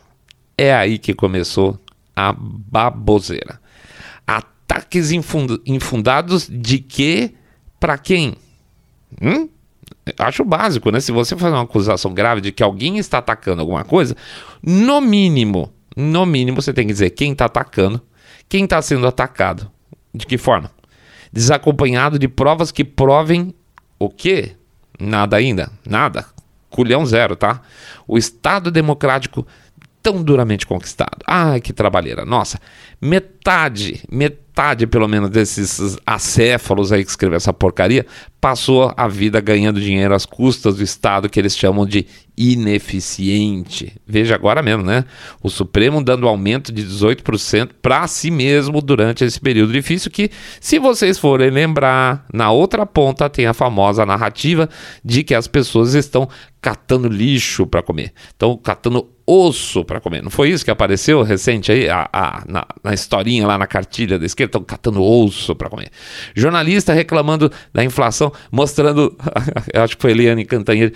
[0.57, 1.79] É aí que começou
[2.15, 3.61] a baboseira.
[4.71, 7.35] Ataques infundados de que
[7.77, 8.35] para quem?
[9.21, 9.49] Hum?
[10.17, 11.01] Acho básico, né?
[11.01, 14.15] Se você fazer uma acusação grave de que alguém está atacando alguma coisa,
[14.63, 18.01] no mínimo, no mínimo você tem que dizer quem está atacando,
[18.47, 19.69] quem está sendo atacado,
[20.13, 20.71] de que forma?
[21.33, 23.53] Desacompanhado de provas que provem
[23.99, 24.55] o quê?
[24.97, 26.25] Nada ainda, nada.
[26.69, 27.61] Culhão zero, tá?
[28.07, 29.45] O Estado Democrático
[30.01, 31.17] tão duramente conquistado.
[31.27, 32.25] Ai, que trabalheira.
[32.25, 32.59] Nossa,
[33.01, 34.40] metade, metade
[34.87, 38.05] pelo menos desses acéfalos aí que escreveu essa porcaria,
[38.41, 43.93] passou a vida ganhando dinheiro às custas do Estado que eles chamam de ineficiente.
[44.07, 45.05] Veja agora mesmo, né?
[45.43, 50.79] O Supremo dando aumento de 18% para si mesmo durante esse período difícil que, se
[50.79, 54.67] vocês forem lembrar, na outra ponta tem a famosa narrativa
[55.05, 56.27] de que as pessoas estão
[56.59, 60.21] catando lixo para comer, estão catando osso para comer.
[60.21, 64.19] Não foi isso que apareceu recente aí, a, a, na, na, historinha lá na cartilha
[64.19, 64.49] da esquerda?
[64.49, 65.89] Estão catando osso para comer.
[66.35, 69.15] Jornalista reclamando da inflação, mostrando,
[69.73, 70.93] acho que foi Eliane Cantanhede,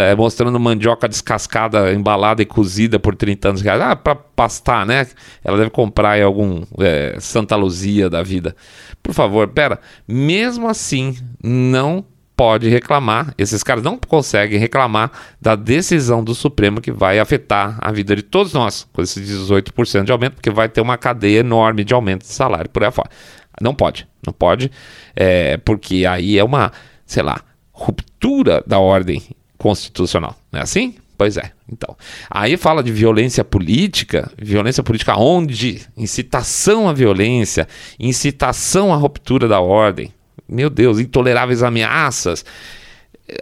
[0.00, 3.66] é, mostrando mandioca descascada, embalada e cozida por 30 anos.
[3.66, 5.06] Ah, para pastar, né?
[5.44, 8.54] Ela deve comprar em algum é, Santa Luzia da vida.
[9.02, 9.80] Por favor, pera.
[10.06, 12.04] Mesmo assim, não
[12.36, 17.92] pode reclamar, esses caras não conseguem reclamar da decisão do Supremo que vai afetar a
[17.92, 21.84] vida de todos nós, com esses 18% de aumento, porque vai ter uma cadeia enorme
[21.84, 23.10] de aumento de salário por aí fora.
[23.60, 24.70] Não pode, não pode,
[25.14, 26.72] é, porque aí é uma,
[27.06, 27.40] sei lá,
[27.72, 29.22] ruptura da ordem
[29.58, 30.94] constitucional, não é assim?
[31.16, 31.96] Pois é, então.
[32.28, 35.82] Aí fala de violência política, violência política onde?
[35.96, 40.12] Incitação à violência, incitação à ruptura da ordem,
[40.48, 42.44] meu Deus, intoleráveis ameaças.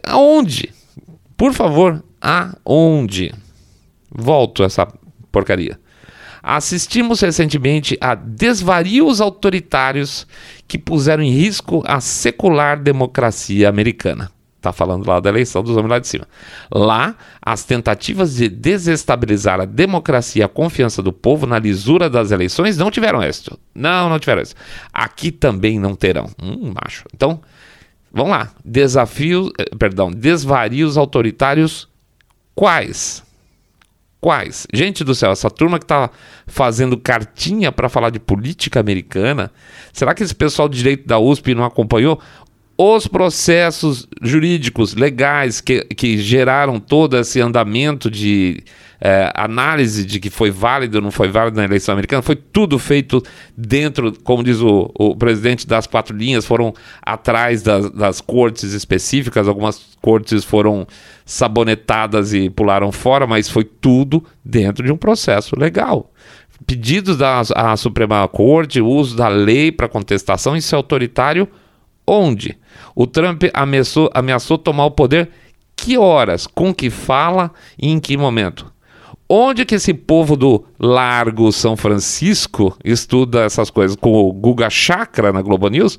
[0.05, 0.71] Aonde?
[1.37, 3.33] Por favor, aonde?
[4.11, 4.87] Volto essa
[5.33, 5.79] porcaria.
[6.43, 10.27] Assistimos recentemente a desvarios autoritários
[10.67, 14.31] que puseram em risco a secular democracia americana.
[14.61, 16.29] Está falando lá da eleição dos homens lá de cima.
[16.71, 22.31] Lá, as tentativas de desestabilizar a democracia e a confiança do povo na lisura das
[22.31, 23.59] eleições não tiveram êxito.
[23.75, 24.61] Não, não tiveram êxito.
[24.93, 26.29] Aqui também não terão.
[26.43, 27.07] Hum, macho.
[27.15, 27.41] Então,
[28.13, 28.51] vamos lá.
[28.63, 31.89] Desafios, eh, perdão, desvarios autoritários
[32.55, 33.23] quais?
[34.21, 34.67] Quais?
[34.73, 36.11] Gente do céu, essa turma que está
[36.47, 39.51] fazendo cartinha para falar de política americana,
[39.95, 42.21] será que esse pessoal de direito da USP não acompanhou?
[42.83, 48.65] Os processos jurídicos legais que, que geraram todo esse andamento de
[48.99, 52.79] é, análise de que foi válido ou não foi válido na eleição americana, foi tudo
[52.79, 53.23] feito
[53.55, 59.47] dentro, como diz o, o presidente das quatro linhas, foram atrás das, das cortes específicas,
[59.47, 60.87] algumas cortes foram
[61.27, 66.11] sabonetadas e pularam fora, mas foi tudo dentro de um processo legal.
[66.67, 67.43] Pedidos da
[67.77, 71.47] Suprema Corte, uso da lei para contestação, isso é autoritário
[72.07, 72.59] onde?
[72.95, 75.31] O Trump ameaçou, ameaçou tomar o poder
[75.77, 78.71] que horas, com que fala e em que momento?
[79.29, 83.97] Onde que esse povo do Largo São Francisco estuda essas coisas?
[83.97, 85.97] Com o Guga Chakra na Globo News?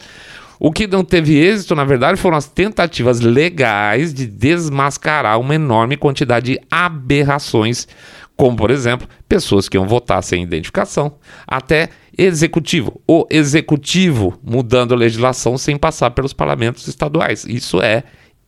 [0.60, 5.98] O que não teve êxito, na verdade, foram as tentativas legais de desmascarar uma enorme
[5.98, 7.88] quantidade de aberrações,
[8.36, 11.16] como, por exemplo, pessoas que iam votar sem identificação,
[11.48, 11.90] até
[12.24, 17.46] executivo, o executivo mudando a legislação sem passar pelos parlamentos estaduais.
[17.46, 18.04] Isso é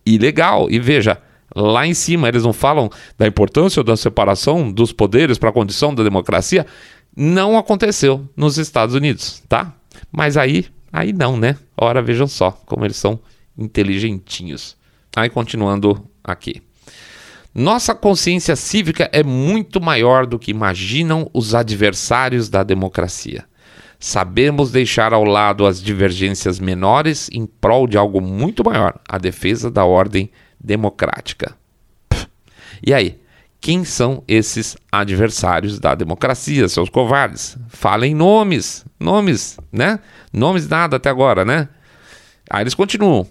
[0.06, 0.70] ilegal.
[0.70, 1.18] E veja,
[1.56, 5.94] lá em cima eles não falam da importância da separação dos poderes para a condição
[5.94, 6.66] da democracia.
[7.16, 9.74] Não aconteceu nos Estados Unidos, tá?
[10.12, 11.58] Mas aí Aí não, né?
[11.76, 13.20] Ora, vejam só como eles são
[13.58, 14.78] inteligentinhos.
[15.16, 16.62] Aí continuando aqui.
[17.54, 23.44] Nossa consciência cívica é muito maior do que imaginam os adversários da democracia.
[24.06, 29.72] Sabemos deixar ao lado as divergências menores em prol de algo muito maior, a defesa
[29.72, 31.56] da ordem democrática.
[32.86, 33.18] E aí,
[33.62, 37.58] quem são esses adversários da democracia, seus covardes?
[37.70, 40.02] Falem nomes, nomes, né?
[40.34, 41.70] Nomes nada até agora, né?
[42.50, 43.26] Aí eles continuam.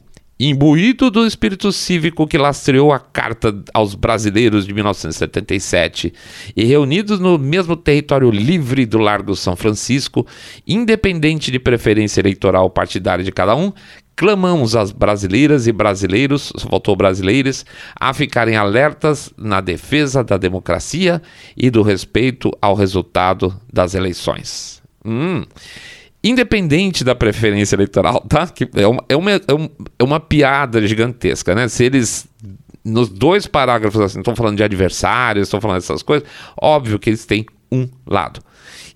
[0.44, 6.12] Imbuído do espírito cívico que lastreou a Carta aos Brasileiros de 1977
[6.56, 10.26] e reunidos no mesmo território livre do Largo São Francisco,
[10.66, 13.72] independente de preferência eleitoral partidária de cada um,
[14.16, 21.22] clamamos às brasileiras e brasileiros, faltou brasileiros, a ficarem alertas na defesa da democracia
[21.56, 24.82] e do respeito ao resultado das eleições.
[25.04, 25.44] Hum.
[26.24, 28.46] Independente da preferência eleitoral, tá?
[28.46, 29.40] Que é, uma, é, uma, é,
[29.98, 31.68] é uma piada gigantesca, né?
[31.68, 32.28] Se eles
[32.84, 36.28] nos dois parágrafos assim, estão falando de adversários, estão falando dessas coisas,
[36.60, 38.40] óbvio que eles têm um lado.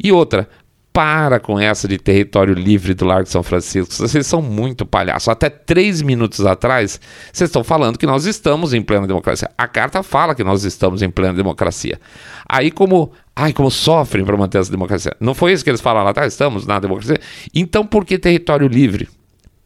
[0.02, 0.48] E outra,
[0.96, 3.92] para com essa de território livre do Largo de São Francisco.
[3.92, 5.28] Vocês são muito palhaços.
[5.28, 6.98] Até três minutos atrás,
[7.30, 9.50] vocês estão falando que nós estamos em plena democracia.
[9.58, 12.00] A carta fala que nós estamos em plena democracia.
[12.48, 13.12] Aí, como.
[13.38, 15.14] Ai, como sofrem para manter essa democracia.
[15.20, 16.32] Não foi isso que eles falaram lá atrás?
[16.32, 17.20] Estamos na democracia.
[17.54, 19.06] Então, por que território livre?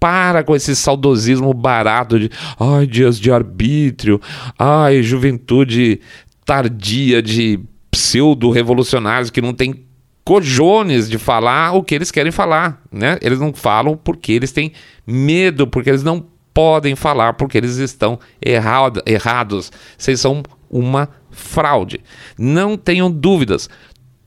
[0.01, 4.19] para com esse saudosismo barato de ai, dias de arbítrio,
[4.59, 6.01] ai, juventude
[6.43, 9.90] tardia de pseudo-revolucionários que não tem
[10.31, 13.19] cojones de falar o que eles querem falar, né?
[13.21, 14.71] Eles não falam porque eles têm
[15.05, 19.73] medo, porque eles não podem falar, porque eles estão errado, errados.
[19.99, 22.01] Vocês são uma fraude.
[22.39, 23.69] Não tenham dúvidas.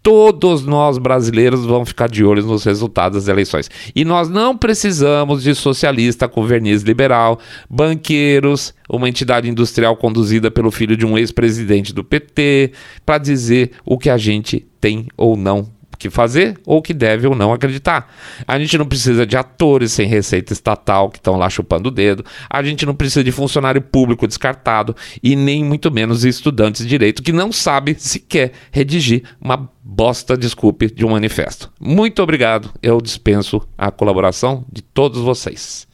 [0.02, 3.72] Todos nós brasileiros vamos ficar de olho nos resultados das eleições.
[3.96, 7.40] E nós não precisamos de socialista com verniz liberal,
[7.70, 12.74] banqueiros, uma entidade industrial conduzida pelo filho de um ex-presidente do PT,
[13.06, 17.36] para dizer o que a gente tem ou não que fazer ou que deve ou
[17.36, 18.14] não acreditar.
[18.48, 22.26] A gente não precisa de atores sem receita estatal que estão lá chupando o dedo.
[22.50, 27.24] A gente não precisa de funcionário público descartado e nem muito menos estudantes de direito
[27.24, 31.72] que não sabe sequer redigir uma bosta, desculpe, de um manifesto.
[31.80, 32.72] Muito obrigado.
[32.82, 35.88] Eu dispenso a colaboração de todos vocês.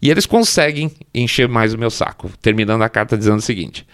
[0.00, 3.86] E eles conseguem encher mais o meu saco, terminando a carta dizendo o seguinte: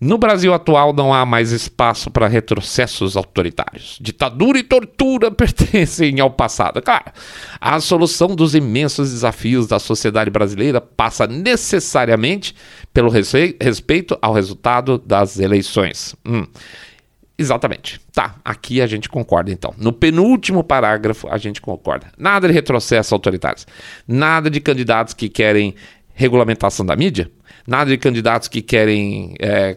[0.00, 3.98] no Brasil atual não há mais espaço para retrocessos autoritários.
[4.00, 6.80] Ditadura e tortura pertencem ao passado.
[6.80, 7.12] Claro,
[7.60, 12.54] a solução dos imensos desafios da sociedade brasileira passa necessariamente
[12.94, 16.14] pelo respeito ao resultado das eleições.
[16.26, 16.46] Hum.
[17.40, 18.00] Exatamente.
[18.12, 19.74] Tá, aqui a gente concorda então.
[19.78, 22.12] No penúltimo parágrafo a gente concorda.
[22.18, 23.66] Nada de retrocessos autoritários.
[24.06, 25.74] Nada de candidatos que querem
[26.14, 27.30] regulamentação da mídia
[27.66, 29.76] nada de candidatos que querem é,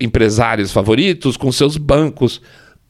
[0.00, 2.40] empresários favoritos com seus bancos.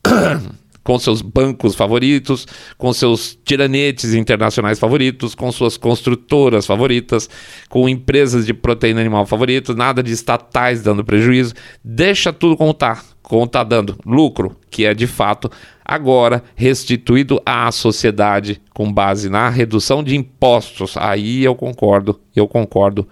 [0.85, 7.27] com seus bancos favoritos, com seus tiranetes internacionais favoritos, com suas construtoras favoritas,
[7.67, 11.55] com empresas de proteína animal favoritas, nada de estatais dando prejuízo.
[11.83, 15.49] Deixa tudo como está, como está dando lucro, que é de fato
[15.83, 20.95] agora restituído à sociedade com base na redução de impostos.
[20.97, 23.07] Aí eu concordo, eu concordo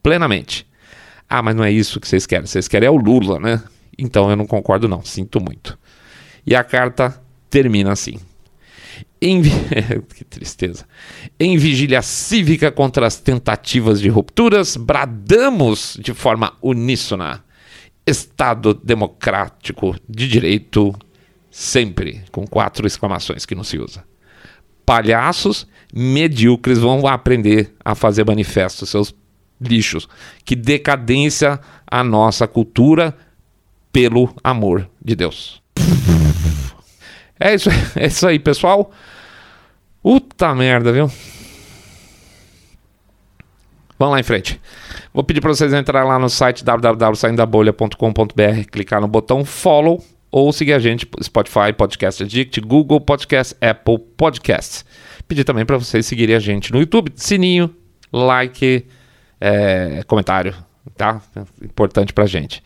[0.00, 0.64] plenamente.
[1.28, 2.46] Ah, mas não é isso que vocês querem.
[2.46, 3.60] Vocês querem é o Lula, né?
[3.98, 5.02] Então eu não concordo, não.
[5.02, 5.76] Sinto muito.
[6.46, 8.18] E a carta termina assim.
[9.20, 9.42] Em...
[10.14, 10.86] que tristeza.
[11.38, 17.44] Em vigília cívica contra as tentativas de rupturas, bradamos de forma uníssona.
[18.06, 20.94] Estado democrático de direito
[21.50, 24.04] sempre, com quatro exclamações que não se usa.
[24.84, 29.12] Palhaços medíocres vão aprender a fazer manifestos, seus
[29.60, 30.08] lixos.
[30.44, 33.16] Que decadência a nossa cultura
[33.90, 35.65] pelo amor de Deus.
[37.38, 38.90] É isso, é isso aí, pessoal.
[40.02, 41.10] Puta merda, viu?
[43.98, 44.60] Vamos lá em frente.
[45.12, 50.74] Vou pedir para vocês entrarem lá no site www.saindabolha.com.br, clicar no botão follow ou seguir
[50.74, 54.84] a gente Spotify, Podcast Addict, Google Podcast, Apple Podcasts.
[55.26, 57.74] Pedir também para vocês seguirem a gente no YouTube, sininho,
[58.12, 58.86] like,
[59.40, 60.54] é, comentário,
[60.96, 61.20] tá?
[61.62, 62.62] Importante pra gente.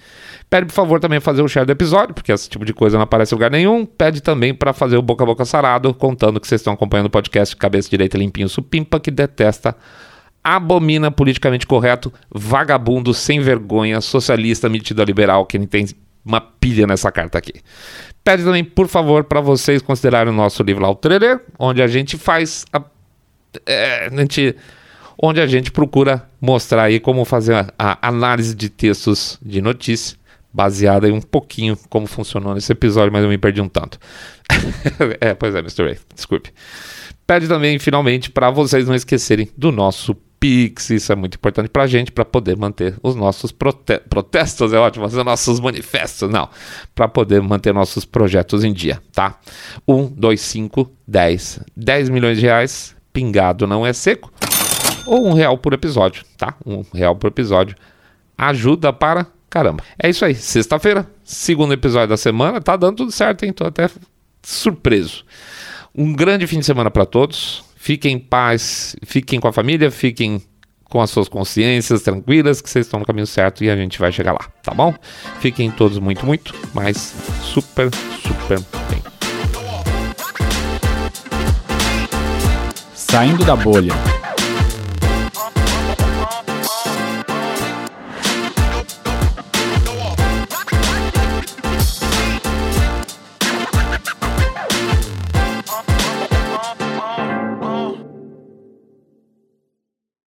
[0.49, 3.05] Pede, por favor, também fazer o share do episódio, porque esse tipo de coisa não
[3.05, 3.87] aparece em lugar nenhum.
[3.87, 7.11] Pede também para fazer o boca a boca sarado, contando que vocês estão acompanhando o
[7.11, 9.77] podcast Cabeça Direita Limpinho Supimpa, que detesta,
[10.43, 15.87] abomina politicamente correto, vagabundo, sem vergonha, socialista, metido a liberal, que tem
[16.25, 17.55] uma pilha nessa carta aqui.
[18.23, 21.87] Pede também, por favor, para vocês considerarem o nosso livro lá, o Trailer, onde a
[21.87, 22.83] gente faz a,
[23.67, 24.55] é, a gente
[25.23, 30.17] onde a gente procura mostrar aí como fazer a, análise de textos de notícia,
[30.53, 33.99] baseada em um pouquinho como funcionou nesse episódio, mas eu me perdi um tanto.
[35.21, 35.85] é, pois é, Mr.
[35.85, 36.51] Ray, desculpe.
[37.27, 41.83] Pede também, finalmente, para vocês não esquecerem do nosso Pix, isso é muito importante para
[41.83, 46.49] a gente, para poder manter os nossos prote protestos, é ótimo, fazer nossos manifestos, não,
[46.95, 49.39] para poder manter nossos projetos em dia, tá?
[49.87, 51.61] 1, 2, 5, 10.
[51.77, 54.33] 10 milhões de reais, pingado não é seco
[55.11, 56.55] ou um real por episódio, tá?
[56.65, 57.75] Um real por episódio
[58.39, 59.83] ajuda para caramba.
[60.01, 63.53] É isso aí, sexta-feira, segundo episódio da semana, tá dando tudo certo, hein?
[63.53, 63.91] Tô até
[64.41, 65.25] surpreso.
[65.93, 67.65] Um grande fim de semana para todos.
[67.75, 70.41] Fiquem em paz, fiquem com a família, fiquem
[70.85, 74.13] com as suas consciências tranquilas, que vocês estão no caminho certo e a gente vai
[74.13, 74.95] chegar lá, tá bom?
[75.41, 77.91] Fiquem todos muito, muito, mas super,
[78.23, 79.03] super bem.
[82.95, 84.20] Saindo da bolha.